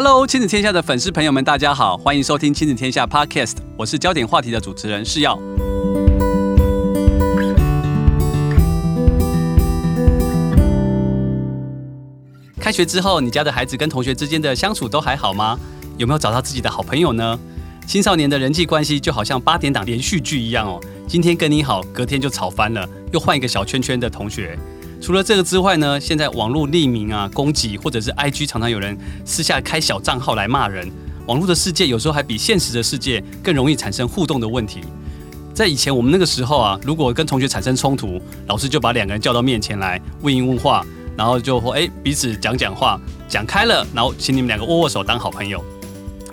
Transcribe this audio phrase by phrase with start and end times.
[0.00, 5.36] Hello，亲子天下的粉丝朋友们，大家好，欢迎收听亲子天下 Podcast，我是焦点话题的主持人是耀。
[12.60, 15.58] 开学之后，你家的孩子跟同学之间的相处都还好吗？
[15.96, 17.36] 有没有找到自己的好朋友呢？
[17.84, 24.56] 青少年的人际关系就好像八点档连续剧一样哦，今天跟你好，隔天就吵翻了，又换一个小圈圈的同学。
[25.00, 30.90] 除了这个之外呢，现在网络匿名啊、攻击，或者是 IG 常常有人私下开小账号来骂人。
[31.26, 34.80] 网络的世界有时候还比现实的世界更容易产生互动的问题。
[35.54, 40.84] 在以前我们那个时候啊，如果跟同学产生冲突，老师就把两个人叫到面前来问一问话，
[41.16, 45.62] 然后就说：“哎，彼此讲讲话，讲开了，然后请你们两个握握手当好朋友。”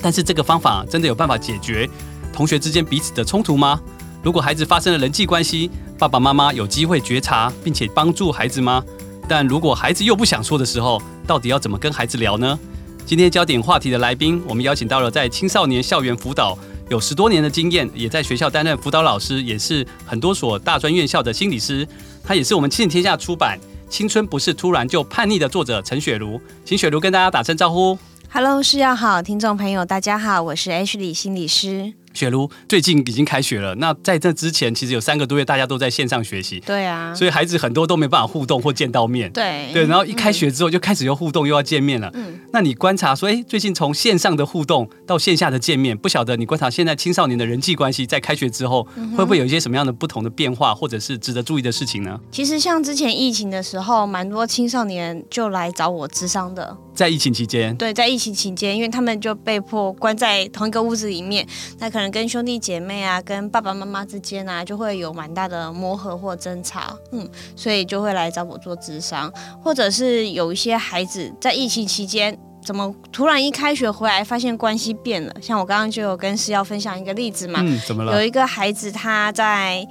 [0.01, 1.89] 但是这个方法真的有办法解决
[2.31, 3.79] 同学之间彼此的冲突吗？
[4.25, 8.83] 如果孩子发生了人际关系，爸爸妈妈有机会觉察并且帮助孩子吗？
[9.29, 12.57] 但如果孩子又不想说的时候，到底要怎么跟孩子聊呢？
[13.05, 16.57] 今天焦点话题的来宾，我们邀请到了在青少年校园辅导
[16.89, 21.87] 有十多年的经验，也在学校担任辅导老师，也是很多所大专院校的心理师。
[22.23, 23.59] 他也是我们亲天下出版
[23.91, 26.41] 《青春不是突然就叛逆》的作者陈雪茹。
[26.65, 27.95] 请雪茹跟大家打声招呼。
[28.31, 31.93] Hello，是要好，听众朋友大家好，我是 H 里心理师。
[32.15, 33.75] 雪茹，最近已经开学了。
[33.75, 36.59] 那在这之前，其实有三个多月，大家都在线上学习。
[36.61, 39.29] 对啊，所以孩子很多都没办法互动或见到面。
[39.31, 42.09] 对对，然后一开学之后，就开始又互动又要见面了。
[42.13, 52.19] 嗯，那你观察说，哎，最近从线上的互动到线下的见面，不晓得你观察现在青少年的人际关系，在开学之后，会不会有一些什么样的不同的变化，或者是值得注意的事情呢？
[52.31, 56.77] 其实像之前疫情的时候，蛮多青少年就来找我咨商的。
[56.95, 61.45] 在疫情期间，对，在疫情期间，因为他们就被迫关在同一个屋子里面，
[61.77, 75.35] 那可能跟兄弟姐妹啊，跟爸爸妈妈之间啊，就会有蛮大的磨合或争吵，嗯，所以就会来找我做智商，或者是有一些孩子在疫情期间，怎么突然一开学回来，发现关系变了？
[75.41, 78.15] 像我刚刚就有跟诗瑶分享一个例子嘛，嗯，怎么了？
[78.15, 79.85] 有一个孩子他在。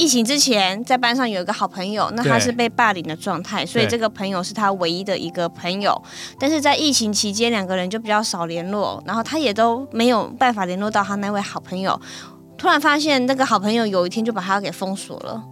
[0.00, 6.02] 疫情之前，在班上有一个好朋友，那他是被霸凌的状态，所以这个朋友是他唯一的一个朋友。
[6.38, 12.00] 但是在疫情期间，两个人就比较少联络，然后他也都没有办法联络到他那位好朋友。
[12.56, 15.42] 突然发现，那个好朋友有一天就把他给封锁了。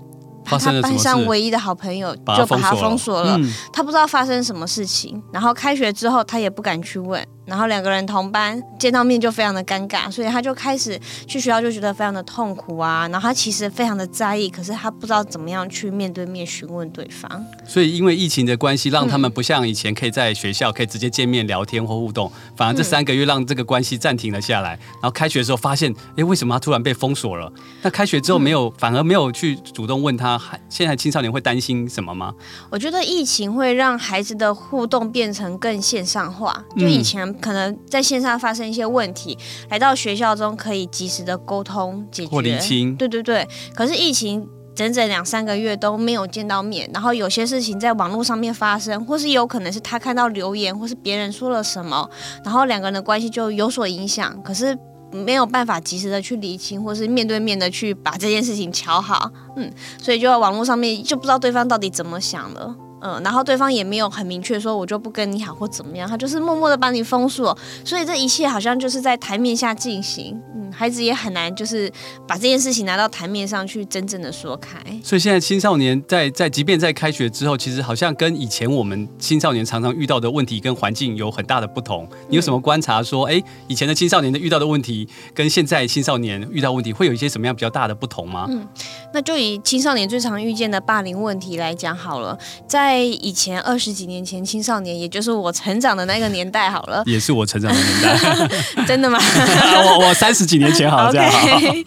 [0.46, 3.38] 他班上唯一的好朋友就把他封锁了，
[3.70, 5.22] 他不知道发生什么事情。
[5.30, 7.22] 然后开学之后，他也不敢去问。
[7.48, 13.08] 然后两个人同班见到面就非常的尴尬，所以他就开始去学校就觉得非常的痛苦啊。
[13.08, 17.42] 然后他其实非常的在意，可是他不知道怎么样去面对面询问对方。
[17.66, 24.70] 所以因为疫情的关系，让他们不像以前可以在学校可以直接见面聊天或互动，反而这三个月让这个关系暂停了下来。
[24.70, 27.50] 然后开学的时候发现，哎，为什么他突然被封锁了？
[27.80, 30.38] 那开学之后没有，反而没有去主动问他，
[30.68, 32.34] 现在青少年会担心什么吗？
[32.68, 37.34] 我觉得疫情会让孩子的互动变成更线上化，就以前。
[37.40, 39.36] 可能在线上发生一些问题，
[39.70, 42.30] 来到学校中可以及时的沟通解决。
[42.30, 42.94] 或厘清。
[42.96, 43.46] 对对对。
[43.74, 52.08] 可是疫情整整两三个月都没有见到面，然后有些事情在网络上面发生，或是有可能是他看到留言，或是别人说了什么，
[52.44, 54.40] 然后两个人的关系就有所影响。
[54.42, 54.78] 可是
[55.10, 59.30] 没有办法及时的去理清，或是面对面的去把这件事情瞧好。
[59.56, 59.68] 嗯，
[60.00, 62.76] 所以就在网络上面就不知道对方到底怎么想了。
[63.00, 70.40] 嗯，然后对方也没有很明确说，我就不跟你好或怎么样，他就是默默的把你封锁，所以这一切好像就是在台面下进行。
[70.54, 71.90] 嗯，孩子也很难就是
[72.26, 74.78] 把这件事情拿到台面上去真正的说开。
[75.02, 82.08] 所以现在青少年在在即便在开学之后，其实好像跟以前我们青少年常常遇到的问题跟环境有很大的不同。
[82.28, 88.46] 你有什么观察说，哎，以前的青少年的遇到的问题跟现在青少年遇到问题会有一些什么样比较大的不同吗？
[88.50, 88.66] 嗯，
[89.12, 99.18] 那就以青少年最常遇见的霸凌问题来讲好了，在在以前二十几年前，青少年也就是我成长的那个年代，好了， 也是我成长的年代， 真的吗？
[99.84, 101.46] 我我三十几年前好这样好。
[101.58, 101.84] Okay.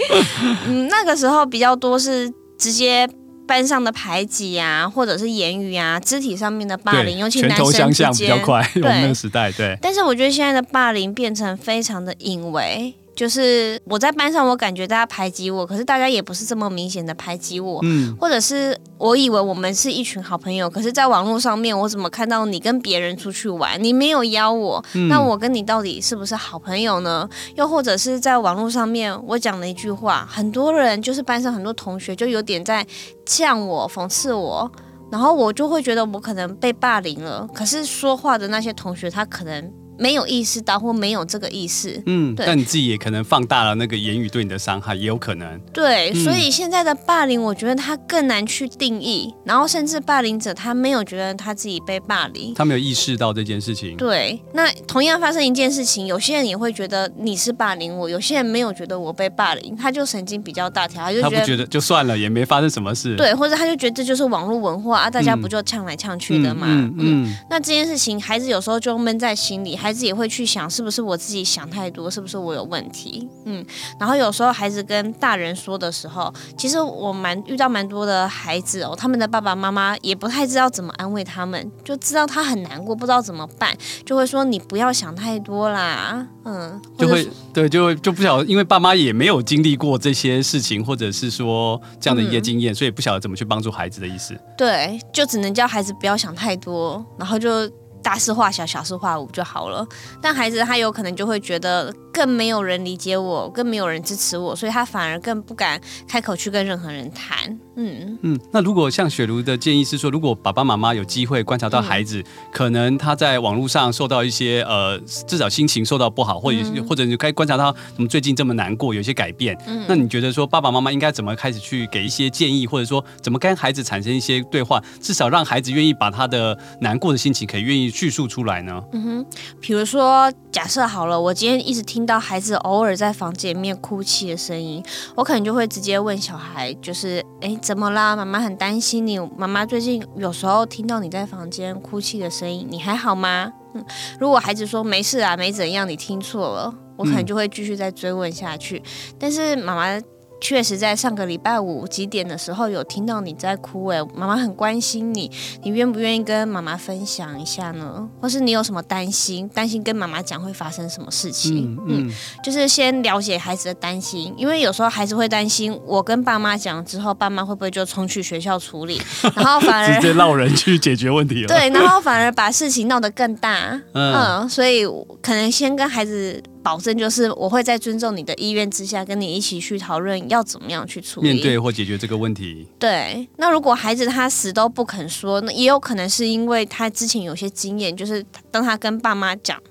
[0.68, 3.10] 嗯，那个时候比较多是直接
[3.48, 8.60] 班上的排挤啊，或者是言语啊、肢体上面的霸凌，尤其男生之间比较快。
[8.76, 9.76] 我们那个时代，对。
[9.82, 12.94] 但是我觉得现在的霸凌变成非常的隐微。
[13.22, 27.30] 就是我在班上，我感觉大家排挤我，可是大家也不是这么明显的排挤我，嗯，或者是我以为我们是一群好朋友，可是在网络上面，我怎么看到你跟别人出去玩，你没有邀我，嗯，那我跟你到底是不是好朋友呢？
[27.54, 32.84] 又或者是在网络上面，我讲了一句话，很多人就是班上很多同学就有点在
[33.24, 34.72] 呛我、讽刺我，
[35.12, 39.72] 然后我就会觉得我可能被霸凌了，可是说话的那些同学他可能。
[40.02, 42.02] 没有意识到或没有这个意识。
[42.08, 42.44] 嗯，对。
[42.44, 45.60] 但你自己也可能放大了那个言语对你的伤害，也有可能。
[45.72, 53.96] 对，所以现在的霸凌，我觉得他更难去定义，然后甚至霸凌者他没有觉得他自己被霸凌，他没有意识到这件事情。
[53.96, 63.16] 对，那同样发生一件事情，有些人也会觉得你是霸凌我，有些人没有觉得我被霸凌，他就神经比较大条，他就觉得他不觉得就算了，也没发生什么事。
[63.16, 66.66] 对，或者他就觉得这就是网络文化啊，大家不就呛来呛去的嘛。
[66.68, 67.36] 嗯嗯，嗯，嗯。
[67.50, 73.28] 那这件事情，孩子有时候就闷在心里，孩子也会去想，是不是我自己想太多，是不是我有问题？
[73.44, 73.66] 嗯。
[74.00, 94.40] 然后有时候孩子跟大人说的时候，其实我蛮遇到蛮多的孩子哦，他们的爸爸妈妈也不太知道怎么安慰他们，就知道他很难过，不知道怎么办，就会说你不要想太多啦，嗯，就会对，就会就不晓得，因为爸妈也没有经历过这些事情，或者是说这样的一些经验，嗯，所以不晓得怎么去帮助孩子的意思。
[94.58, 97.70] 对，就只能叫孩子不要想太多，然后就
[98.04, 99.88] 大事化小，小事化无就好了。
[100.22, 101.94] 但孩子他有可能就会觉得。
[102.14, 107.58] 更没有人理解我，更没有人支持我，所以他反而更不敢开口去跟任何人谈。
[107.76, 119.58] 嗯嗯，那如果像雪茹的建议是说，如果爸爸妈妈有机会观察到孩子，嗯、可能他在网络上受到一些呃，至少心情受到不好，或者、嗯、或者你可以观察到怎么最近这么难过，有些改变。
[119.66, 128.84] 嗯，那你觉得说爸爸妈妈应该怎么开始去给一些建议，或者说怎么跟孩子产生一些对话，至少让孩子愿意把他的难过的心情可以愿意叙述出来呢？
[128.92, 129.26] 嗯哼，
[129.62, 132.02] 比如说假设好了，我今天一直听。
[132.02, 134.84] 听到孩子偶尔在房间里面哭泣的声音，
[135.14, 138.16] 我可能就会直接问小孩，就是哎，怎么啦？
[138.16, 139.20] 妈妈很担心你。
[139.38, 143.54] 妈妈最近有时候听到你在房间哭泣的声音，你还好吗？
[143.74, 143.86] 嗯，
[144.20, 148.80] 如果孩子说没事啊，没怎样，你听错了，我可能就会继续再追问下去。
[148.80, 150.02] 嗯、但是妈妈。
[150.42, 155.30] 确实，在上个礼拜五几点的时候有听到你在哭，哎，妈妈很关心你，
[155.62, 158.10] 你愿不愿意跟妈妈分享一下呢？
[158.20, 159.48] 或是你有什么担心？
[159.50, 161.78] 担心跟妈妈讲会发生什么事情？
[161.88, 162.12] 嗯，嗯，
[162.44, 169.00] 就是先了解孩子的担心，因为有时候孩子会担心，我跟爸妈讲之后，爸妈会不会就冲去学校处理，
[169.36, 171.48] 然后反而直接闹人去解决问题了。
[171.48, 173.80] 对，然后反而把事情闹得更大。
[173.94, 174.86] 嗯，嗯，所以
[175.22, 176.42] 可能先跟孩子。
[176.64, 182.68] 保证就是我会在尊重你的意愿之下，跟你一起去讨论要怎么样去处理、面对或解决这个问题。
[182.78, 189.62] 对，那如果孩子他死都不肯说，那也有可能是因为他之前有些经验，就是当他跟爸妈讲。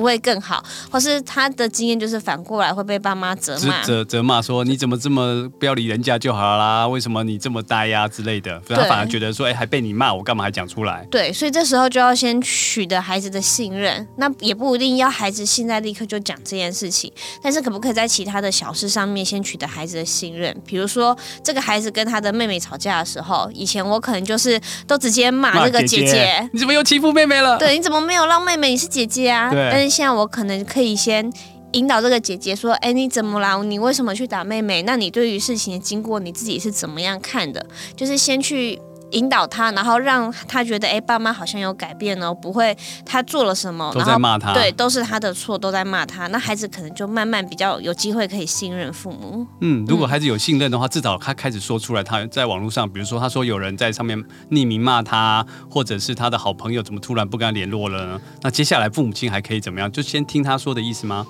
[0.00, 6.88] 不会更好，或是他的经验就是反过来会被爸妈责骂，责责骂说你怎么这么不要理人家就好啦？
[6.88, 8.58] 为什么你这么呆呀、啊、之类的？
[8.66, 11.06] 他反而觉得说，哎，还被你骂，我干嘛还讲出来？
[11.10, 17.12] 对，所以这时候就要先取得孩子的信任，那也不一定要孩子现在立刻就讲这件事情，
[17.42, 20.56] 但是可不可以在其他的小事上面先取得孩子的信任？
[20.64, 21.14] 比如说，
[21.44, 27.58] 这个孩子跟他的妹妹吵架的时候，以前我可能就是都直接骂这个姐姐，姐姐，你怎么又欺负妹妹了？
[27.58, 28.70] 对，你怎么没有让妹妹？
[28.70, 29.50] 你是姐姐啊？
[29.50, 29.68] 对。
[29.72, 31.30] 但是现在我可能可以先
[31.72, 33.62] 引导这个姐姐说：“哎，你怎么了？
[33.64, 34.82] 你为什么去打妹妹？
[34.82, 37.66] 那你对于事情的经过你自己是怎么样看的？
[37.96, 38.80] 就是先去。”
[39.12, 46.26] 引导他，然后让他觉得，哎，爸妈好像有改变哦，不会他做了什么，都在骂他，对，都是他的错，都在骂他。
[46.28, 49.46] 那孩子可能就慢慢比较有机会可以信任父母。
[49.60, 58.20] 嗯，如果孩子有信任的话，至少他开始说出来，他在网络上，比如说他说有人在上面匿名骂他，或者是他的好朋友怎么突然不跟他联络了呢？
[58.42, 59.90] 那接下来父母亲还可以怎么样？
[59.90, 61.26] 就先听他说的意思吗？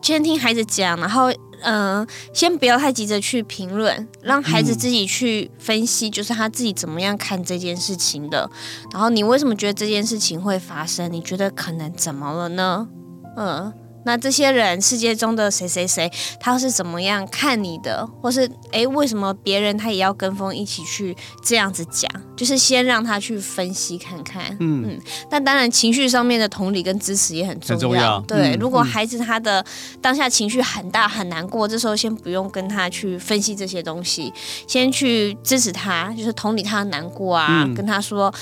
[0.00, 1.32] 先听孩子讲，然后
[1.62, 8.50] 嗯、呃，先不要太急着去评论，让孩子自己去分析，就是他自己怎么样看这件事情的。
[8.92, 11.12] 然后你为什么觉得这件事情会发生？
[11.12, 12.88] 你觉得可能怎么了呢？
[13.36, 13.72] 嗯。
[14.04, 22.10] 那这些人世界中的谁谁谁，他是怎么样看你的，或是诶，为什么别人他也要跟风一起去这样子讲？
[22.36, 25.00] 就是先让他去分析看看，嗯嗯。
[25.30, 27.80] 但当然情绪上面的同理跟支持也很重要。
[27.80, 29.64] 重要对、嗯，如果孩子他的
[30.00, 34.32] 当下情绪很大很难过，这时候先不用跟他去分析这些东西，
[34.66, 38.32] 先去支持他，就是同理他的难过啊，嗯、跟他说。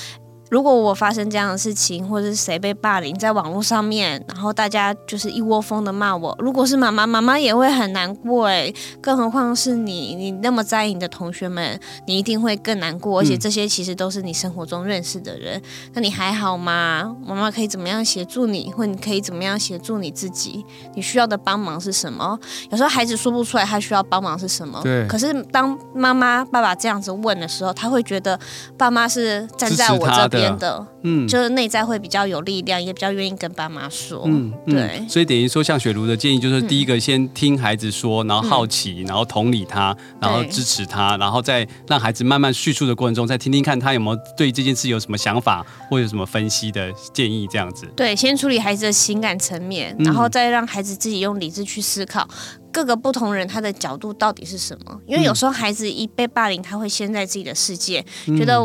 [0.51, 13.21] 如果我发生这样的事情，或者是谁被霸凌在网络上面，然后大家就是一窝蜂的骂我，如果是妈妈，妈妈也会很难过哎，更何况是你，你那么在意你的同学们，你一定会更难过。
[13.21, 15.61] 而且这些其实都是你生活中认识的人，嗯、
[15.93, 17.15] 那你还好吗？
[17.25, 20.65] 妈妈可以怎么样协助你，或你可以怎么样协助你自己？
[20.95, 22.37] 你需要的帮忙是什么？
[22.69, 25.07] 有时候孩子说不出来他需要帮忙是什么，对。
[25.07, 28.37] 可是当妈妈、爸爸这样子问的时候，他会觉得
[28.77, 30.40] 爸妈是站在我这边。
[30.41, 34.99] 边的，嗯，就是内在会比较有力量，也比较愿意跟爸妈说，嗯，对。
[34.99, 47.85] 嗯、所以等于说，像雪茹的建议就是，第一个先听孩子说，然后好奇，嗯、然后同理他，然后支持他，然后再让孩子慢慢叙述的过程中，再听听看他有没有对这件事有什么想法，或有什么分析的建议，这样子。
[47.95, 52.27] 对，先处理孩子的情感层面，然后再让孩子自己用理智去思考。
[52.73, 54.97] 各个不同人他的角度到底是什么？
[55.05, 58.57] 因为有时候孩子一被霸凌，他会先在自己的世界，嗯、觉得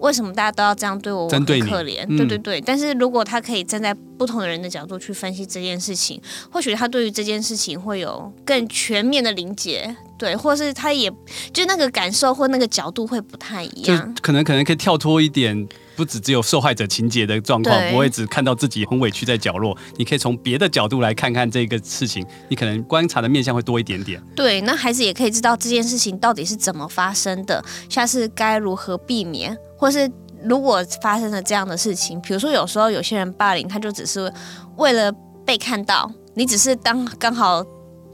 [0.00, 2.06] 为什么大家都要这样对我，我很可怜。
[2.16, 2.60] 对对对。
[2.60, 9.94] 但是如果他可以站在不同的人的角度去分析这件事情，或许他对于这件事情会有更全面的理解。
[10.18, 11.10] 对，或是他也
[11.50, 15.66] 就那个感受或那个角度会不太一样，就可能可能可以跳脱一点，
[15.96, 24.22] 不只只有受害者情节的状况，不会只看到自己很委屈在角落，你可以从别的角度来看看这个事情，你可能观察的面向会多一点点。
[24.36, 30.10] 对，那孩子也可以知道这件事情到底是怎么发生的，下次该如何避免，或是
[30.44, 34.32] 如果发生了这样的事情，比如说有时候有些人霸凌，他就只是
[34.76, 35.10] 为了
[35.44, 37.64] 被看到，你只是当刚好。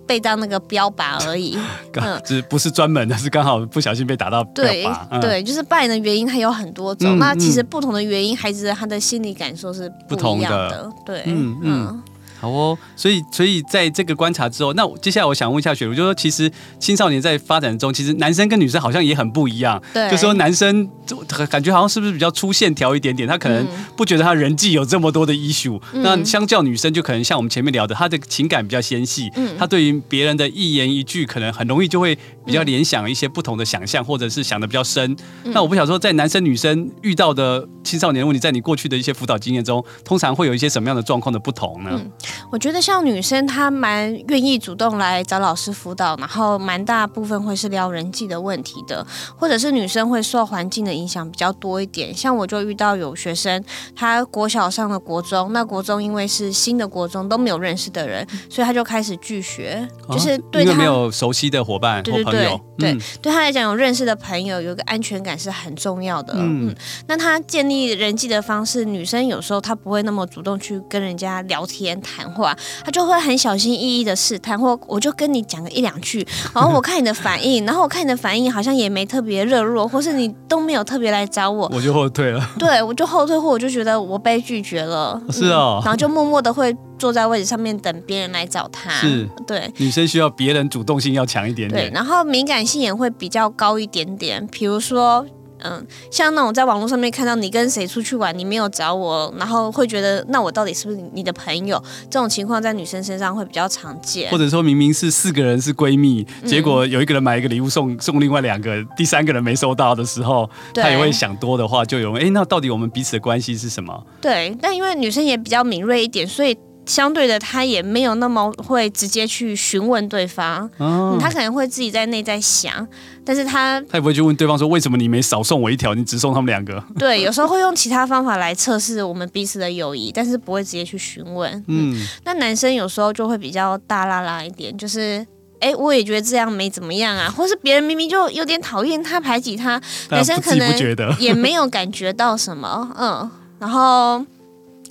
[0.09, 1.59] 被当那个标靶而已，
[2.01, 4.45] 嗯，只不是专门的，是刚好不小心被打到。
[4.55, 7.17] 对，嗯、对，就是霸凌的原因，它有很多种。
[7.17, 10.89] 嗯、那其实不同的原因，孩子的他的心理感受是不，同的。
[11.05, 11.87] 对，嗯嗯。
[11.89, 12.03] 嗯
[12.41, 19.83] 好哦，所以所以在这个观察之后，那接下来我想问一下雪茹，就是说其实青少年在发展中，其实男生跟女生好像也很不一样。
[19.93, 21.17] 对，就说男生就
[21.49, 23.67] 感觉好像是不是比较粗线条一点点，他可能
[23.97, 25.81] 不觉得他人际有这么多的 issue。
[25.93, 35.17] 嗯、那相较女生，就可能像我们前面聊的，他的情感比较纤细，嗯，他对于别人的一言一句，可能很容易就会比较联想一些不同的想象，或者是想的比较深。
[35.45, 42.01] 嗯、那我不想说，在男生女生遇到的青少年问题，在你过去的一些辅导经验中，通常会有一些什么样的状况的不同呢？
[42.43, 43.07] 嗯、我觉得像。
[43.07, 49.07] 女生她蛮愿意主动来找老师辅导，然后蛮大部分会是聊人际的问题的，
[49.37, 52.13] 或者是女生会受环境的影响比较多一点。
[52.13, 53.63] 像我就遇到有学生，
[53.95, 66.35] 他国小上了国中，那国中因为是新的国中，都没有认识的人，所以他就开始拒学，哦、就是对他没有熟悉的伙伴或朋友，对对他来讲有认识的朋友，有个安全感是很重要的。
[66.37, 72.91] 嗯，嗯，那他建立人际的方式，女生有时候她不会那么主动去跟人家聊天谈话，他。
[72.97, 82.43] 就会很小心翼翼的试探，或我就跟你讲个一两句，然后我看你的反应， 然后我看你的反应好像也没特别热络，或是你都没有特别来找我，我就后退了。
[82.59, 85.21] 对，我就后退，或我就觉得我被拒绝了。
[85.31, 88.89] 是哦、嗯，然后就默默的会坐在位置上面等别人来找他。
[88.93, 91.91] 是，对，女生需要别人主动性要强一点点。
[91.91, 95.27] 对，然后敏感性也会比较高一点点，比如说。
[95.59, 101.83] 嗯，像那种在网络上面看到你跟谁出去玩，你没有找我，然后会觉得那我到底是不是你的朋友？
[102.11, 104.31] 这种情况在女生身上会比较常见。
[104.31, 114.07] 或者说明明是四个人是闺蜜，结果有一个人买一个礼物送送另外两个，第三个人没收到的时候，对他也会想多的话，就有哎，那到底我们彼此的关系是什么？
[114.21, 116.57] 对，但因为女生也比较敏锐一点，所以。
[116.87, 122.87] 相对的，他也没有那么会直接去询问对方，哦嗯、他可能会自己在内在想，
[123.25, 126.83] 但是他他也不会去问对方说，为什么你没少送我一条，你只送他们两个？
[126.99, 131.53] 对，有时候会用其他方法来测试我们彼此的友谊，但是不会直接去询问。
[131.67, 135.27] 嗯，嗯，那男生有时候就会比较大啦啦一点，就是
[135.59, 143.29] 哎，我也觉得这样没怎么样啊，或是别人明明就有点讨厌他排挤他，男生可能 也没有感觉到什么，嗯，
[143.59, 144.25] 然后。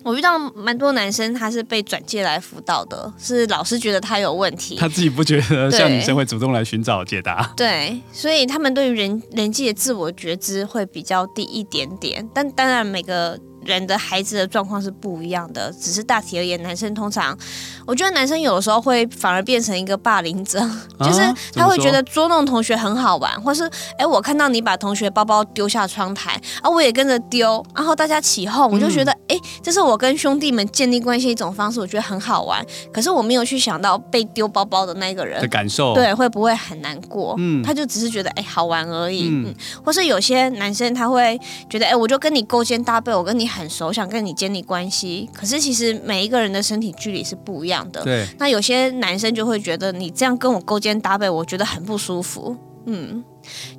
[0.05, 7.51] 我遇到蛮多男生，他是被转介来辅导的，是老师觉得他有问题，他自己不觉得像女生会主动来寻找解答。
[7.57, 13.39] 对，所以他们对于人人际的自我觉知会比较低一点点，但当然每个。
[13.65, 17.37] 人的孩子的状况是不一样的，只是大体而言，男生通常，
[17.85, 21.21] 我觉得男生有的时候会反而变成一个霸凌者，啊、就是
[21.53, 32.63] 他会觉得捉弄同学很好玩，或是哎，我看到你把同学包包丢下窗台，啊，我也跟着丢，然后大家起哄，我就觉得哎、嗯，这是我跟兄弟们建立关系一种方式，我觉得很好玩。
[32.93, 37.33] 可是我没有去想到被丢包包的那个人的感受，对，会不会很难过？
[37.39, 39.29] 嗯，他就只是觉得哎，好玩而已。
[39.29, 43.49] 嗯，嗯，或是有些男生他会觉得哎，我就跟你勾肩搭背，我跟你。
[43.55, 48.03] 很熟，想跟你建立关系，可是其实每一个人的身体距离是不一样的。
[48.03, 52.55] 对，那有些男生就会觉得你这样跟我勾肩搭背，我觉得很不舒服。
[52.85, 53.23] 嗯，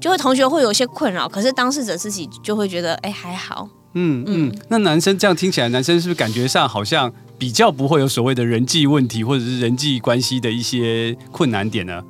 [0.00, 3.68] 就会同学会有些困扰，可是当事者自己就会觉得哎还好。
[3.94, 12.02] 嗯嗯，嗯，那男生这样听起来，男生是不是感觉上好像比较不会有所谓的人际问题，或者是人际关系的一些困难点呢？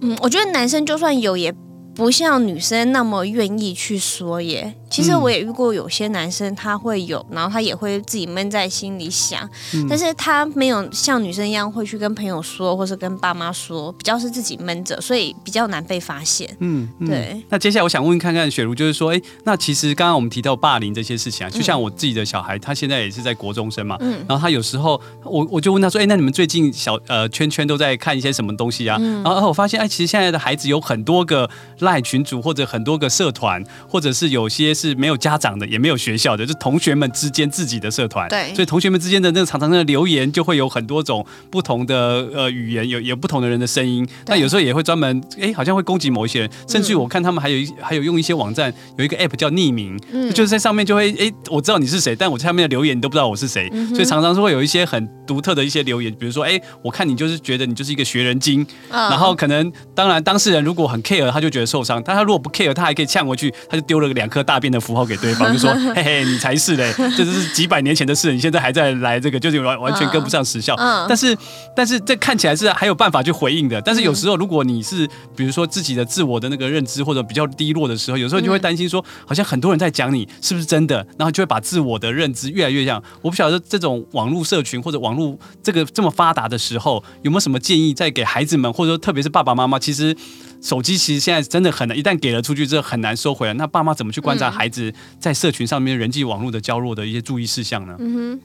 [0.00, 1.54] 嗯，我觉得男生就算有也。
[2.00, 4.74] 不像女生那么愿意去说耶。
[4.88, 16.48] 其实我也遇过有些男生，他会有，然后他也会自己闷在心里想，嗯、但是他没有像女生一样会去跟朋友说，或是跟爸妈说，比较是自己闷着，所以比较难被发现。
[16.60, 17.44] 嗯，嗯对。
[17.50, 28.96] 那接下来我想问看看雪茹，就是说，哎，那其实刚刚我们提到霸凌这些事情啊，就像我自己的小孩，他现在也是在国中生嘛，嗯，然后他有时候我我就问他说，哎，那你们最近小呃圈圈都在看一些什么东西啊？
[28.98, 31.48] 嗯、然后我发现，哎，其实现在的孩子有很多个
[31.90, 34.70] 赖群组，或者很多个社团，或者是有些。
[34.80, 38.28] 是没有家长的，也没有学校的，就同学们之间自己的社团。
[38.28, 44.08] 对，所以同学们之间的那个常常的留言，就会有很多种不同的呃语言，有有不同的人的声音。
[44.26, 70.74] 那有时候也会专门哎，好像会攻击某一些人，甚至于我看他们还有一还有用一些网站有一个 app 叫匿名，嗯，就是在上面就会哎，我知道你是谁，但我下面的留言你都不知道我是谁，嗯、所以常常是会有一些很独特的一些留言，比如说哎，我看你就是觉得你就是一个学人精，嗯、然后可能当然当事人如果很 care，他就觉得受伤，但他如果不 care，他还可以呛回去，他就丢了两颗大便的符号给对方，就说：“嘿嘿，你才是嘞，这就是几百年前的事，你现在还在来这个，就是完完全跟不上时效。
[70.74, 71.36] 嗯”但是，
[71.76, 73.80] 但是这看起来是还有办法去回应的。
[73.82, 83.00] 但是有时候，如果你是比如说自己的自我的那个认知或者比较低落的时候，有时候就会担心说，好像很多人在讲你是不是真的，然后就会把自我的认知越来越像。
[83.22, 90.16] 我不晓得这种网络社群或者网络这个这么发达的时候，有没有什么建议在给孩子们，或者说特别是爸爸妈妈，其实。
[90.60, 93.54] 手机其实现在真的很难，一旦给了出去之后很难收回来。
[93.54, 97.96] 那爸妈怎么去观察孩子在社群上面人际网络的交弱的一些注意事项呢？
[97.98, 98.40] 嗯哼，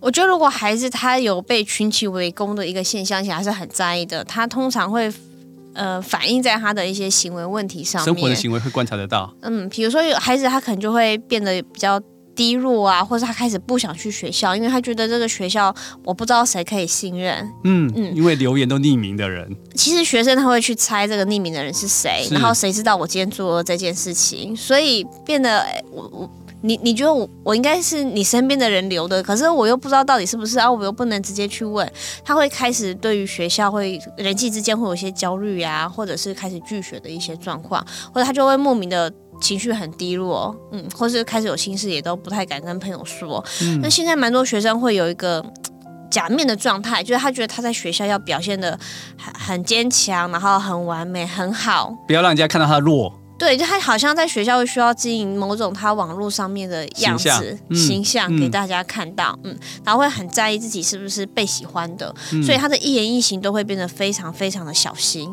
[0.00, 4.24] 我觉得如果孩子他有被群起围攻的一个现象，其实还是很在意的。
[4.24, 5.12] 他通常会
[5.74, 9.32] 呃反映在他的一些行为问题上面，生活的行为会观察得到。
[9.42, 12.00] 嗯，比如说有孩子他可能就会变得比较。
[12.34, 15.74] 低落啊，或者他开始不想去学校，因为他觉得这个学校
[16.04, 17.48] 我不知道谁可以信任。
[17.64, 26.30] 嗯嗯，因为留言都匿名的人，其实学生他会去猜这个匿名的人是谁，是然后谁知道我今天做了这件事情，所以变得我我
[26.62, 31.90] 你你觉得我我应该是你身边的人留的，可是我又不知道到底是不是啊，我又不能直接去问，
[32.24, 39.12] 他会开始对于学校会人际之间会有一些焦虑啊，或者是开始拒学的一些状况，或者他就会莫名的。
[39.40, 43.44] 情绪很低落，嗯，或是开始有心事，也都不太敢跟朋友说。
[43.62, 45.44] 嗯，那现在蛮多学生会有一个
[46.10, 48.78] 假面的状态，就是他觉得他在学校要表现的
[49.18, 53.12] 很很坚强，然后很完美，很好，不要让人家看到他弱。
[53.36, 65.28] 对，就他好像在学校会需要经营某种他网络上面的样子形象，给大家看到，嗯，嗯，然后会很在意自己是不是被喜欢的，嗯，所以他的一言一行都会变得非常非常的小心。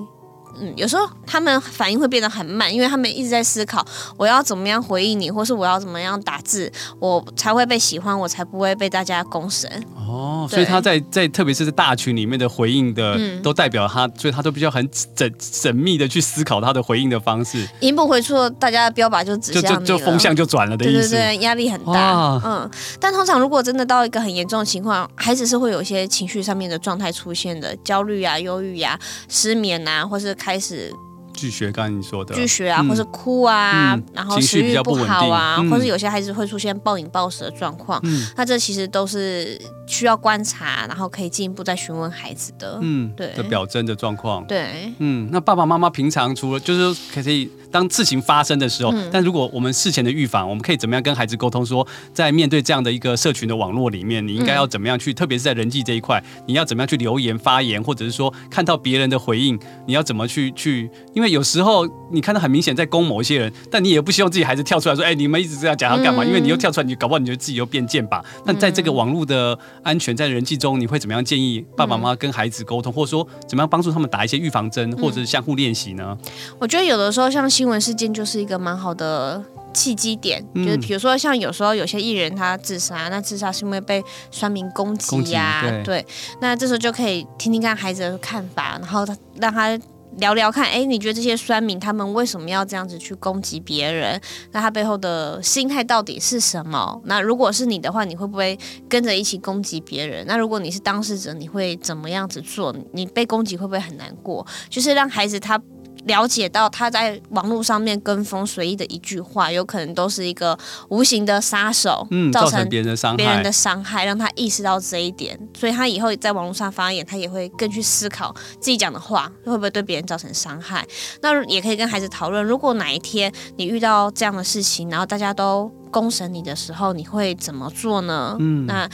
[0.60, 3.86] 嗯，有时候他们反应会变得很慢，因为他们一直在思考
[4.17, 9.70] 我要怎么样回应你，或是我要怎么样打字，我才会被喜欢，我才不会被大家公审。
[9.96, 17.67] 哦，所以他在在特别是在大群里面的回应的，嗯、都代表他，所以他都比较很缜缜密的去思考他的回应的方式。
[17.80, 21.10] 一不回错，大家的标靶就指向你就就就风向就转了的意思。
[21.10, 22.41] 对对对，压力很大。
[22.43, 28.99] 嗯，但通常如果真的到一个很严重的情况，孩子是会有一些情绪上面的状态出现的，焦虑啊、忧郁啊、
[29.30, 30.91] 失眠啊，或是开始。
[31.34, 32.36] 拒学，刚才你说的。
[32.36, 43.32] 拒学啊，嗯、或是哭啊，嗯、然后食欲不好啊，嗯、或是有些孩子会出现暴饮暴食的状况，嗯、那这其实都是需要观察，然后可以进一步再询问孩子的，嗯，对。
[43.34, 47.49] 的表征的状况，对，嗯，那爸爸妈妈平常除了就是可以。
[47.71, 59.57] 当事情发生的时候，嗯、但如果我们事前的预防，我们可以怎么样跟孩子沟通说，在面对这样的一个社群的网络里面，你应该要怎么样去，嗯、特别是在人际这一块，你要怎么样去留言发言，或者是说看到别人的回应，
[59.88, 60.89] 你要怎么去去？
[61.13, 66.23] 因为有时候你看到很明显在攻某一些人，但你也不希望自己孩子跳出来说，哎、欸，你们一直这样讲要干嘛？
[66.23, 68.23] 嗯、因为你又跳出来，你搞不好你就自己又变剑拔。
[68.45, 76.17] 那在这个网络的安全，在人际中，你会怎么样建议爸爸妈妈跟孩子沟通，或者说怎么样帮助他们打一些预防针，或者是相互练习呢？
[76.60, 78.41] 我觉得有的时候像新闻事件就是。
[78.41, 86.08] 一个蛮好的契机点，嗯、就是比如说像有时候有些艺人他自杀，那自杀是因为被酸民攻击呀，对，对，
[86.39, 89.80] 那这时候就可以听听看孩子的看法，然后他让他
[90.17, 94.19] 聊聊看，哎，你觉得这些酸民他们为什么要这样子去攻击别人？
[94.54, 97.00] 那他背后的心态到底是什么？
[97.06, 98.58] 那如果是你的话，你会不会
[98.89, 100.26] 跟着一起攻击别人？
[100.26, 102.76] 那如果你是当事者，你会怎么样子做？
[102.93, 104.43] 你被攻击会不会很难过？
[104.67, 105.62] 就是让孩子他。
[106.06, 110.58] 了解到他在网络上面跟风随意的一句话，有可能都是一个
[110.89, 120.84] 无形的杀手，嗯，造成别人的伤害，别人的伤害，让他意识到这一点，所以他以后在网络上发言，他也会更去思考自己讲的话会不会对别人造成伤害。
[121.21, 128.36] 那也可以跟孩子讨论，如果哪一天你遇到这样的事情，然后大家都公审你的时候，你会怎么做呢？
[128.39, 128.89] 嗯，那。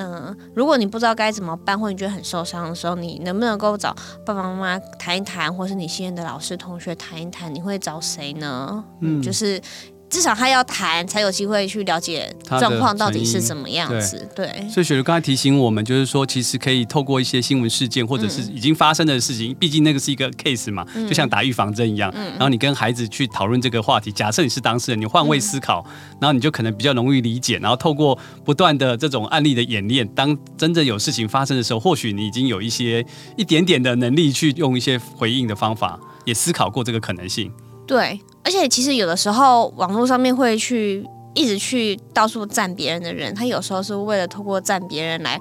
[0.00, 7.54] 嗯、呃，如果你不知道该怎么办，或者你觉得很受伤的时候，你能不能够找爸爸妈妈谈一谈，或是你信任的老师、同学谈一谈？
[7.54, 8.82] 你会找谁呢？
[9.00, 9.60] 嗯，就是。
[10.10, 14.28] 至少他要谈，才有机会去了解状况到底是怎么样子。
[14.34, 22.12] 对，对，所以雪茹刚才提醒我们，就是说，其实可以透过一些新闻事件，或者是已经发生的事情，毕、嗯、竟那个是一个 case 嘛，就像打预防针一样。
[22.16, 27.58] 嗯、然后你跟孩子去讨论这个话题，假设你是当事人，你换位思考，嗯、然后你就可能比较容易理解。
[27.58, 37.52] 然后透过不断的这种案例的演练，当真正有事情发生的时候，或许你已经有一些一点点的能力去用一些回应的方法，也思考过这个可能性。
[37.90, 45.40] 对，而且其实有的时候网络上面会去一直去到处赞别人的人，他有时候是为了透过赞别人来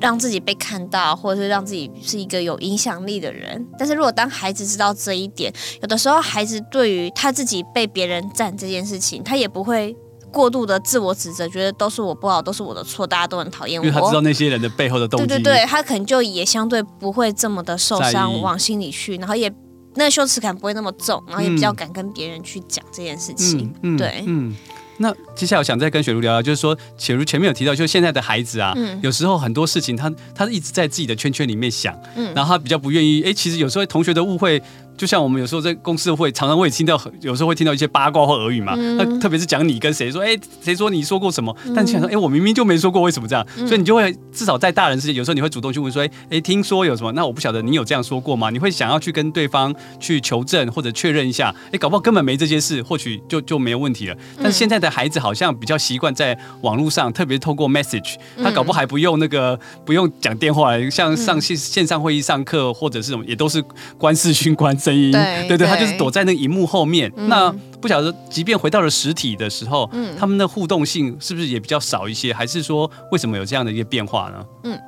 [0.00, 3.64] 让自己被看到，或者是让自己是一个有影响力的人。
[3.78, 9.96] 但是如果当孩子知道这一点，有的时候孩子对于他自己被别人赞这件事情，他也不会
[10.32, 13.86] 过度的自我指责，觉得都是我不好，都是我的错，大家都很讨厌我。
[13.86, 15.26] 因为他知道那些人的背后的动机。
[15.28, 19.52] 对对对，他可能就也相对不会这么的受伤往心里去，然后也。
[19.96, 23.74] 那个羞耻感不会那么重，然后也比较敢跟别人去讲这件事情。
[23.82, 24.54] 嗯，对，嗯。
[24.98, 33.22] 那接下来我想再跟雪茹聊聊，就是说，雪茹前面有提到，就是现在的孩子啊，嗯、有时候很多事情他他一直在自己的圈圈里面想，嗯、然后他比较不愿意。
[33.22, 34.62] 哎，其实有时候同学的误会。
[34.96, 38.74] 就像我们有时候在公司会常常会听到，有时候会听到一些八卦或耳语嘛。
[38.76, 41.54] 嗯、那特别是讲你跟谁说，哎，谁说你说过什么？
[41.74, 43.46] 但想说，哎，我明明就没说过，为什么这样？
[43.58, 47.12] 嗯、所以你就会至少在大人世界，有时候你会主动去问说，哎，听说有什么？
[47.12, 48.50] 那我不晓得你有这样说过吗？
[48.50, 51.54] 你会想要去跟对方去求证或者确认一下？
[51.72, 54.16] 哎，搞不好根本没这件事，或许就就没有问题了。
[54.42, 63.62] 但是现在的孩子好像比较习惯在网络上，特别透过 message，他搞不好还不用那个不用讲电话，像上线线上会议上课或者是什么，也都是
[63.98, 65.66] 关视讯关声音，对对对。
[65.66, 67.12] 他就是躲在那个荧幕后面。
[67.16, 72.32] 嗯、那不晓得，即便回到了实体的时候，嗯，他们的互动性是不是也比较少一些？
[72.32, 74.46] 还是说，为什么有这样的一个变化呢？
[74.64, 74.80] 嗯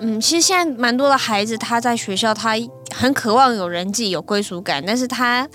[0.00, 2.54] 嗯，其实现在蛮多的孩子，他在学校他
[2.94, 5.48] 很渴望有人际、有归属感，但是他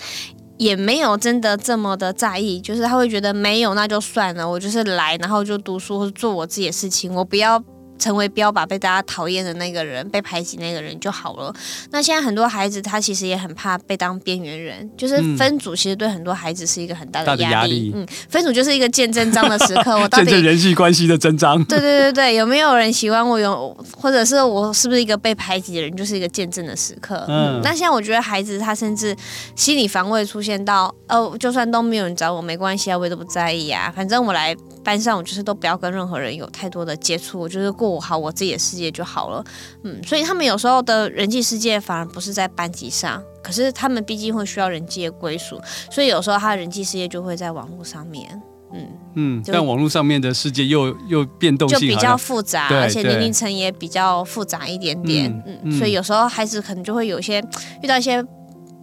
[0.58, 7.64] 也没有真的这么的在意，就是他会觉得没有那就算了，我就是来，然后就读书或者做我自己的事情，我不要。
[7.98, 11.54] 成为标靶，被大家讨厌的那个人，被排挤那个人就好了。
[11.92, 17.54] 那现在很多孩子他其实也很怕被当边缘人，就是分组其实对很多孩子是一个很大的压力。
[17.54, 17.92] 压力。
[17.96, 21.64] 嗯，分组就是一个见真章的时刻， 我到底见证人际关系的真章。
[21.66, 23.40] 对对对对，有没有人喜欢我？
[23.40, 27.24] 有，或者是我是不是一个被排挤的人，就是一个见证的时刻。
[27.28, 29.16] 嗯，那现在我觉得孩子他甚至
[29.56, 37.66] 心理防卫出现到，哦，就算都没有人找我，没关系啊，我也都不在意啊，反正我来班上，我就是都不要跟任何人有太多的接触，我就是。
[37.76, 39.44] 过好我自己的世界就好了，
[39.84, 45.60] 嗯，所以他们有时候的人际世界反而不是在班级上，可是他们毕竟会需要人际的归属，
[45.92, 57.44] 所以有时候他的人际世界就会在网络上面，嗯嗯，但网络上面的世界又又变动性就比较复杂，而且年龄层也比较复杂一点点，嗯，嗯，所以有时候孩子可能就会有一些
[57.84, 58.26] 遇到一些。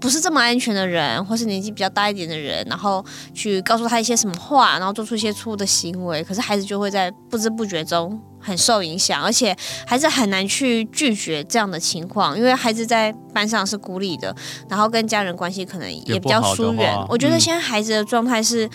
[0.02, 14.34] 不是这么安全的人，或是年纪比较大一点的人，然后去告诉他一些什么话，然后做出一些错误的行为，可是孩子就会在不知不觉中很受影响，而且孩子很难去拒绝这样的情况，因为孩子在班上是孤立的，
[14.68, 16.92] 然后跟家人关系可能也比较疏远。
[17.08, 18.66] 我觉得现在孩子的状态是，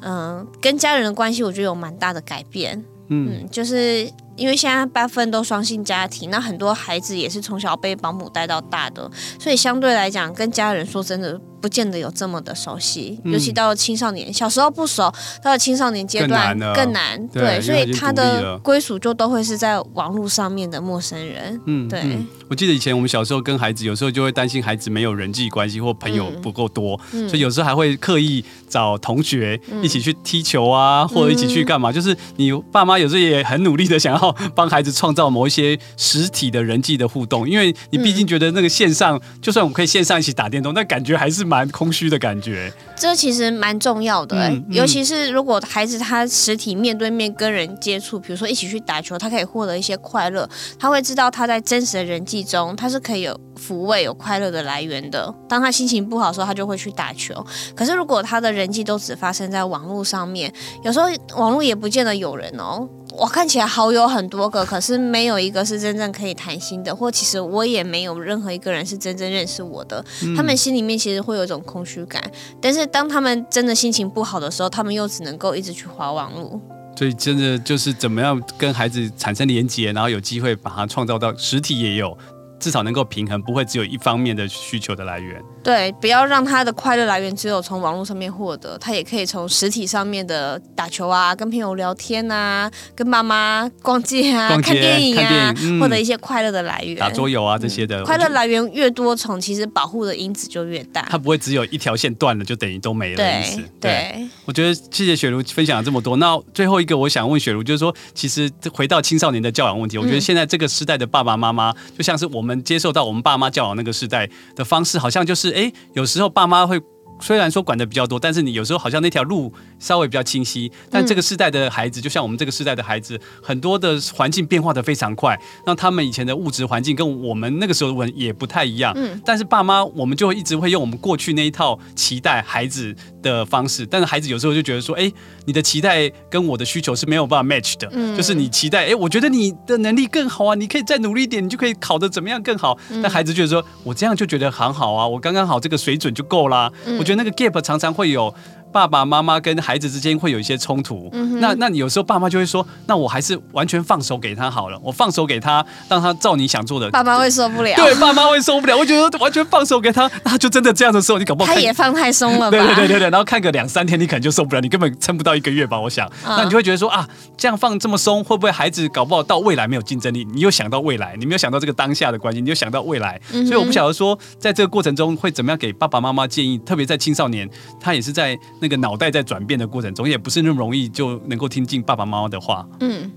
[0.00, 2.84] 嗯、呃，跟家人的关系，我觉得有蛮大的改变。
[3.08, 11.40] 嗯，就是因为现在大部分都双性家庭，那很多孩子也是从小被保姆带到大的，所以相对来讲，跟家人说真的。
[11.62, 15.14] 不见得有这么的熟悉，尤其到了青少年，小时候不熟，
[15.44, 17.28] 到了青少年阶段更难，更难。
[17.28, 21.60] 对，所以他的归属就都会是在网络上面的陌生人。
[21.66, 22.26] 嗯，对嗯。
[22.48, 31.92] 我记得以前我们小时候跟孩子，有时候就会担心孩子没有人际关系或朋友不够多，嗯、所以有时候还会刻意找同学一起去踢球啊，嗯、或者一起去干嘛。
[31.92, 34.21] 就是你爸妈有时候也很努力的想要
[34.54, 41.42] 帮孩子创造某一些实体的人际的互动，因为你毕竟觉得那个线上，嗯、就算我们可以线上一起打电动，但感觉还是。
[41.52, 55.34] 蛮空虚的感觉，这其实蛮重要的、欸，嗯嗯、尤其是如果孩子他实体面对面跟人接触，比如说一起去打球，他可以获得一些快乐，他会知道他在真实的人际中，他是可以有抚慰、有快乐的来源的。
[55.46, 57.34] 当他心情不好的时候，他就会去打球。
[57.76, 60.50] 可是如果他的人际都只发生在网络上面，
[60.84, 61.06] 有时候
[61.36, 62.88] 网络也不见得有人哦。
[63.16, 70.04] 我看起来好友很多个，可是没有一个是真正可以谈心的，或其实我也没有任何一个人是真正认识我的。
[70.22, 72.22] 嗯、他们心里面其实会有一种空虚感，
[72.60, 76.60] 但是当他们真的心情不好的时候，他们又只能够一直去滑网络。
[76.96, 82.16] 所以真的就是怎么样跟孩子产生连接，然后有机会把它创造到实体也有。
[82.62, 85.42] 至少能够平衡，不会只有一方面的需求的来源。
[85.64, 96.96] 对，不要让他的快乐来源只有从网络上面获得，他也可以从实体上面的打球啊，跟朋友聊天啊，跟妈妈逛街啊，逛街看电影啊，获得一些快乐的来源。
[96.96, 101.04] 打桌游啊这些的，嗯，快乐来源越多重，其实保护的因子就越大。
[101.10, 103.56] 它不会只有一条线断了就等于都没了的意思。
[103.80, 106.16] 对，对，我觉得谢谢雪茹分享了这么多。
[106.18, 116.80] 那最后一个我想问雪茹，就是说，其实回到青少年的教养问题，我觉得现在这个时代的爸爸妈妈，就像是我们接受到我们爸妈教导那个时代的方式，好像就是哎，有时候爸妈会。
[117.22, 120.70] 虽然说管得比较多，但是你有时候好像那条路稍微比较清晰。
[120.90, 128.92] 但这个世代的孩子，就像我们这个世代的孩子，很多的环境变化得非常快，那他们以前的物质环境跟我们那个时候的也不太一样。
[128.96, 129.20] 嗯。
[129.24, 135.10] 但是爸妈，我们就会一直会用我们过去那一套期待孩子的方式，但是孩子有时候就觉得说，哎，
[135.46, 137.88] 你的期待跟我的需求是没有办法 match 的。
[137.92, 138.16] 嗯。
[138.16, 142.76] 就是你期待，哎，我觉得你的能力更好啊，你可以再努力一点，你就可以考得怎么样更好。
[143.02, 146.70] 但孩子觉得说，我这样就觉得很好啊，我刚刚好这个水准就够啦。
[146.98, 147.11] 我觉得。
[147.16, 148.34] 那个 gap 常常会有。
[148.72, 156.90] 爸爸妈妈跟孩子之间会有一些冲突，嗯、那那你有时候爸妈就会说，那我还是完全放手给他好了，我放手给他，让他照你想做的。
[156.90, 158.76] 爸妈会受不了，对，爸妈会受不了。
[158.76, 162.56] 我觉得完全放手给他，那他就真的这样的时候，你搞不好他也放太松了吧？
[162.56, 165.78] 对对对对对，然后看个两三天，你可能就受不了，你根本撑不到一个月吧？
[165.78, 167.06] 我想，嗯、那你就会觉得说啊，
[167.36, 170.26] 这样放这么松，会不会孩子搞不好到未来没有竞争力？
[170.32, 177.48] 你又想到未来，你没有想到这个当下的关系，你又想到未来，嗯、所以我不晓得说，在这个过程中会怎么样给爸爸妈妈建议，特别在青少年，
[177.80, 179.42] 他也是在那个脑袋在转。
[179.42, 182.64] 变的过程中也不是那么容易就能够听进爸爸妈妈的话。
[182.78, 183.10] 嗯，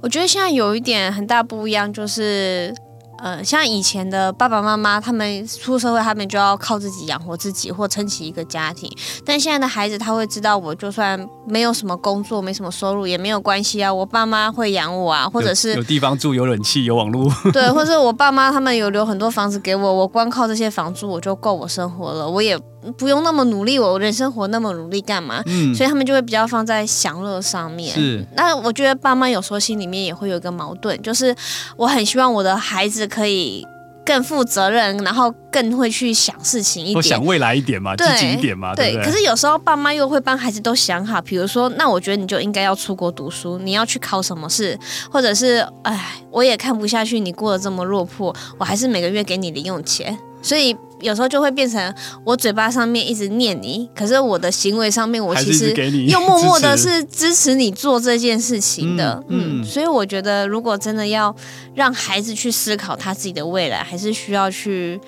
[0.00, 2.72] 我觉得现在有一点很大不一样，就是。
[3.20, 8.88] 呃，像以前的爸爸妈妈，他们出社会，他们就要靠自己养活自己或撑起一个家庭。
[9.26, 17.28] 但现在的孩子，他会知道，我就算没有什么工作，没什么收入也没有关系啊，我爸妈会养我啊，或者是有，有地方住，有冷气，有网络。
[17.52, 22.56] 对，或者我爸妈他们有留很多房子给我，我光靠这些房租我就够我生活了，我也
[22.96, 25.42] 不用那么努力，我人生活那么努力干嘛？
[25.46, 27.92] 嗯，所以他们就会比较放在享乐上面。
[27.92, 31.34] 是，那我觉得爸妈有时候心里面也会有一个矛盾，就是
[31.76, 33.08] 我很希望我的孩子。
[33.08, 33.66] 可以
[34.04, 39.04] 更负责任，然后更会去想事情一点，想未来一点嘛，积极一点嘛，对，对，对。
[39.04, 44.78] 可是有时候爸妈又会帮孩子都想好，比如说，那我觉得你就应该要出国读书，你要去考什么试，
[45.10, 50.76] 或者是，哎，我也看不下去你过得这么落魄，我还是每个月给你零用钱，所以。
[51.00, 55.72] 有时候就会变成我嘴巴上面一直念你，可是我的行为上面我其实
[56.08, 59.22] 又默默的是支持你做这件事情的。
[59.28, 61.32] 嗯，嗯，所以我觉得如果真的要
[61.72, 65.00] 让孩子去思考他自己的未来，还是需要去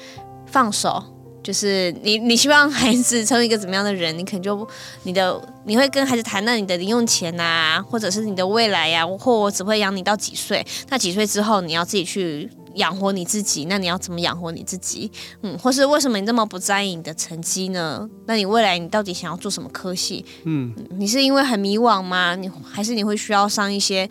[0.47, 1.03] 放手。
[1.43, 4.65] 就是你你希望孩子成为一个怎么样的人，你可能就
[5.03, 10.65] 你的你会跟孩子谈，那你的零用钱啊，或者是你的未来呀、啊，或我只会养你到几岁？
[10.89, 12.49] 那几岁之后你要自己去。
[12.81, 15.11] 养活你自己，那你要怎么养活你自己？
[15.43, 18.09] 嗯，或是为什么你这么不在意你的成绩呢？
[18.27, 20.25] 那你未来你到底想要做什么科系？
[20.45, 22.35] 嗯，你是因为很迷惘吗？
[22.35, 24.09] 你还是你会需要上一些？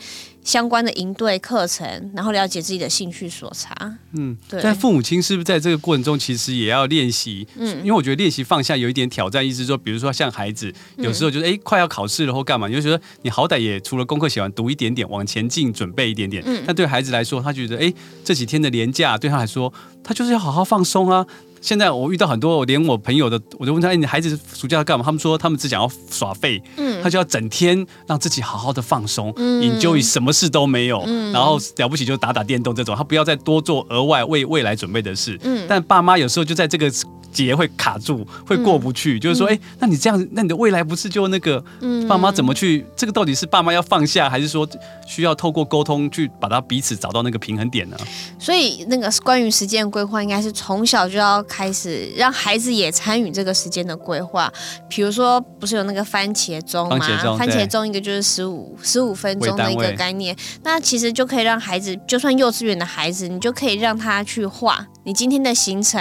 [0.50, 3.96] 相关的营队课程，然后了解自己的兴趣所长。
[4.14, 4.60] 嗯，对。
[4.64, 7.48] 但父母亲是不是在这个过程中，其实也要练习？
[7.56, 16.42] 嗯，因为我觉得练习放下有一点挑战，意思说，比如说像孩子，有时候就是哎、嗯，快要考试了或干嘛，你就觉得你好歹也除了功课写完，读一点点，往前进，准备一点点。
[16.44, 16.64] 嗯。
[16.66, 17.94] 但对孩子来说，他觉得哎，
[18.26, 19.72] 这几天的连假对他来说，
[20.04, 21.28] 他就是要好好放松啊。
[21.62, 36.92] 现在我遇到很多，我连我朋友的，我就问他：“哎，你孩子暑假要干嘛？”他们说他们只想要耍废，嗯，他就要整天让自己好好的放松，嗯，enjoy 什么事都没有，嗯，然后了不起就打打电动这种，他不要再多做额外为未来准备的事，嗯，但爸妈有时候就在这个。
[37.32, 41.64] 节会卡住，会过不去，嗯、就是说，哎、欸，那你这样，那你的未来不是就那个？
[41.80, 42.84] 嗯爸妈怎么去？
[42.96, 44.68] 这个到底是爸妈要放下，还是说
[45.08, 47.96] 需要透过沟通去把他彼此找到那个平衡点呢？
[48.40, 54.50] 所以，那个关于时间规划，应该是从小就要开始让孩子也参与这个时间的规划。
[54.88, 57.00] 比如说，不是有那个番茄钟吗？
[57.38, 60.34] 番茄钟，一个就是十五十五分钟的一个概念。
[60.64, 64.86] 那其实就可以让孩子，就算幼稚园的孩子，你就可以让他去画。
[65.10, 66.00] 你今天的行程，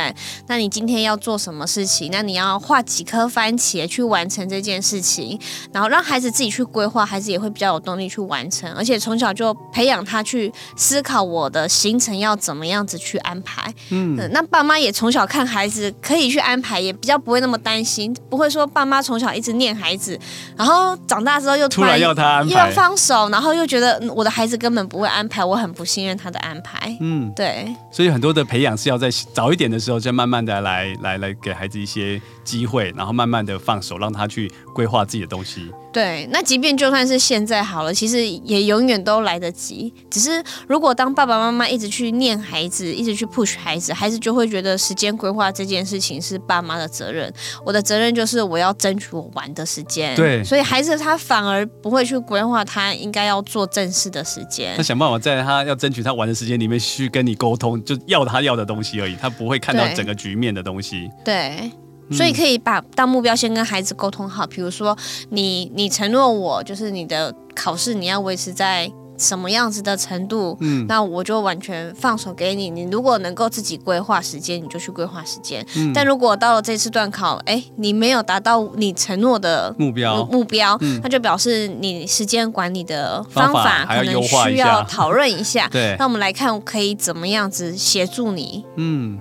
[0.49, 2.11] 那你今天要做什么事情？
[2.13, 5.41] 那你要画几颗番茄去完成这件事情，
[5.73, 8.71] 然后让孩子自己去规划，孩子也会比较有动力去完成。
[8.75, 13.73] 而且从小就培养他去思考我的行程要怎么样子去安排。
[13.89, 20.21] 嗯，嗯，那爸妈也从小看孩子可以去安排，也比较不会那么担心，不会说爸妈从小一直念孩子，
[20.55, 26.95] 然后长大之后又突然，突然要他安排，又要放手，然后又觉得我的孩子根本不会安排，我很不信任他的安排。
[27.01, 27.75] 嗯，对。
[27.91, 28.98] 所以很多的培养是要。
[28.99, 35.71] 在早一点的时候，再慢慢的来来来给孩子一些机会，然后慢慢的放手，让他去规划自己的东西。
[35.93, 39.93] 对，那即便就算是现在好了，其实也永远都来得及。
[40.11, 47.33] 只是如果当爸爸妈妈一直去念孩子，一直去 push 孩子，孩子就会觉得时间规划这件事情是爸妈的责任。
[47.65, 50.15] 我的责任就是我要争取我玩的时间。
[50.17, 54.77] 对，所以孩子他反而不会去规划他应该要做正事的时间。
[54.77, 59.17] 他想办法在他要争取他玩的时间里面去跟你沟通，就要他要的东西而已。
[59.17, 61.11] 他不会看到整个局面的东西。
[61.25, 61.59] 对。
[61.59, 64.97] 对所以可以把大目标先跟孩子沟通好，比如说
[65.31, 72.71] 你你承诺我，就是你的考试你要维持在什么样子的程度，嗯，那我就完全放手给你。
[72.71, 75.67] 你如果能够自己规划时间，你就去规划时间。
[75.75, 85.67] 嗯，但如果到了这次段考，哎，你没有达到你承诺的目标目标，那就表示你时间管理的方法可能需要讨论一下。
[85.73, 88.65] 对，那我们来看可以怎么样子协助你。
[88.77, 89.19] 嗯。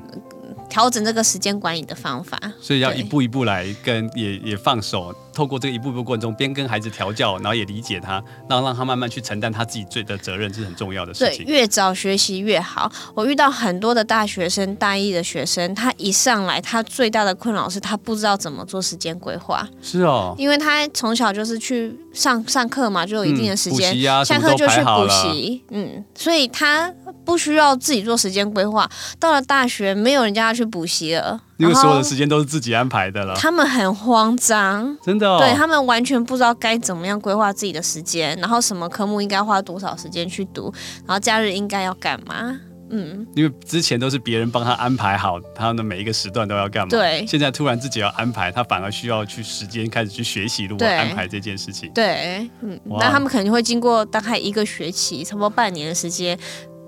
[0.69, 5.13] 调整这个时间管理的方法，所以要一步一步来跟，也也放手。
[5.33, 8.13] 透过这个一步一步过程中，边跟孩子调教，然后也理解他，
[8.49, 11.45] 然后让他慢慢去承担他自己最的责任，是很重要的事情。
[11.45, 12.91] 对，越早学习越好。
[13.13, 19.67] 我遇到很多的大学生、大一的学生，他一上来，他最大的困扰是他不知道怎么做时间规划。
[19.79, 26.91] 是哦，因为他从小就是去上上课嘛，就有一定的时间，嗯啊、下课就去补习，嗯，所以他
[27.27, 28.89] 不需要自己做时间规划。
[29.19, 31.37] 到了大学，没有人家要去补习了。
[31.57, 40.73] 因为所有的时间都是自己安排的了，他们很慌张，真的、哦，对他们完全不知道该怎么样规划自己的时间，然后什么科目应该花多少时间去读，
[41.05, 42.57] 然后假日应该要干嘛？
[42.89, 51.91] 嗯，因为之前都是别人帮他安排好他的每一个时段都要干嘛，对，现在突然自己要安排，他反而需要去时间开始去学习如何安排这件事情。
[51.93, 56.37] 对，嗯，那他们可能会经过大概一个学期，差不多半年的时间。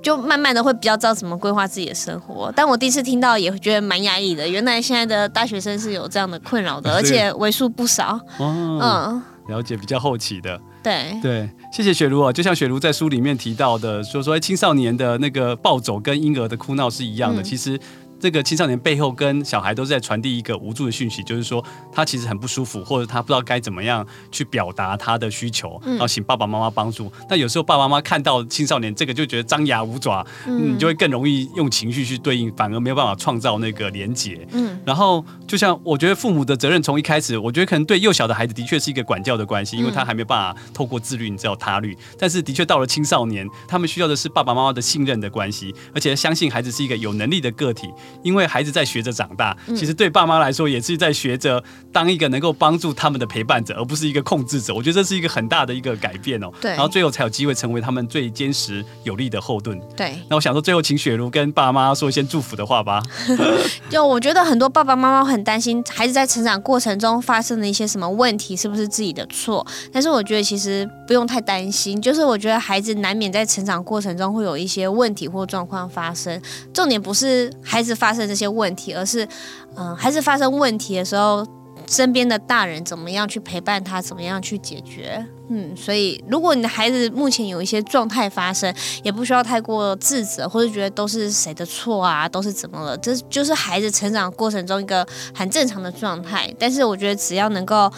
[0.02, 4.48] 就慢慢的会比较知道怎么规划自己的生活，但我第一次听到也觉得蛮压抑的。
[4.48, 8.20] 原来现在的大学生是有这样的困扰的，而且为数不少。
[8.38, 10.60] 哦，嗯，了解，比较后期的。
[10.82, 12.32] 对对，谢谢雪茹啊。
[12.32, 17.80] 就像雪茹在书里面提到的，说说青少年的那个暴走跟婴儿的哭闹是一样的，嗯、其实。
[18.20, 27.12] 这个青少年背后跟小孩都是在传递一个无助的讯息，就是说他其实很不舒服，或者他不知道该怎么样去表达他的需求，然后请爸爸妈妈帮助。
[27.30, 34.46] 那、嗯、有时候爸爸妈妈看到青少年这个就觉得张牙舞爪，嗯，你就会更容易用情绪去对应，反而没有办法创造那个连结。
[34.52, 41.98] 嗯，然后就像我觉得父母的责任从一开始，我觉得可能对幼小的孩子的确是一个管教的关系，因为他还没有办法透过自律，你知道他律。
[42.18, 47.88] 但是的确到了青少年，他们需要的是爸爸妈妈的信任的关系，而且相信孩子是一个有能力的个体。
[48.22, 54.74] 因为孩子在学着长大，其实对爸妈来说也是在学着当一个能够帮助他们的陪伴者，而不是一个控制者。
[54.74, 56.52] 我觉得这是一个很大的一个改变哦。
[56.62, 56.72] 对。
[56.72, 59.80] 然后最后才有机会成为他们最坚实有力的后盾。
[59.96, 60.20] 对。
[60.30, 63.02] 那我想说，最后请雪茹跟爸妈说一些祝福的话吧。
[63.90, 72.02] 就我觉得很多爸爸妈妈很担心孩子在成长过程中发生了一些什么问题是不是自己的错，但是我觉得其实不用太担心。
[72.02, 76.42] 就是我觉得孩子难免在成长过程中会有一些问题或状况发生，
[76.74, 79.28] 重点不是孩子发生这些问题，而是，
[79.76, 81.46] 嗯，孩子发生问题的时候，
[81.86, 85.24] 身边的大人怎么样去陪伴他，怎么样去解决？
[85.50, 92.98] 嗯，所以如果你的孩子目前有一些状态发生，也不需要太过自责，或者觉得都是谁的错啊，都是怎么了？
[93.00, 96.54] 这就是孩子成长过程中一个很正常的状态。
[96.58, 97.92] 但是我觉得只要能够。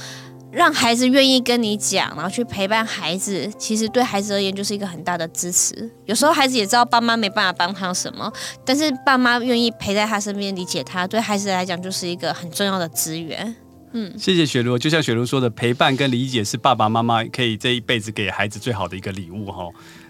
[0.52, 5.90] 让孩子愿意跟你讲，然后去陪伴孩子，其实对孩子而言就是一个很大的支持。
[6.06, 8.32] 有时候孩子也知道爸妈没办法帮他什么，
[8.66, 13.56] 但是爸妈愿意陪在他身边，理解他，对孩子来讲就是一个很重要的资源。
[13.94, 14.78] 嗯，谢谢雪茹。
[14.78, 19.68] 就像雪茹说的，陪伴跟理解是爸爸妈妈可以这一辈子给孩子最好的一个礼物哈。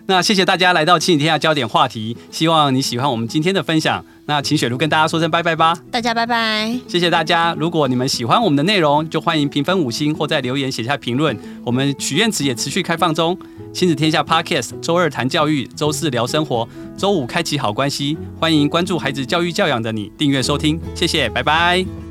[0.07, 4.03] 那谢谢大家来到亲子天下焦点话题，希望你喜欢我们今天的分享。
[4.25, 5.77] 那请雪茹跟大家说声拜拜吧。
[5.89, 7.55] 大家拜拜，谢谢大家。
[7.57, 11.37] 如果你们喜欢我们的内容，就欢迎评分五星或在留言写下评论。
[11.65, 13.37] 我们许愿池也持续开放中。
[13.73, 18.17] 亲子天下 Podcast，周二谈教育，周四聊生活，周五开启好关系。
[18.39, 22.10] 欢迎关注孩子教育教养的你订阅收听，谢谢，拜拜。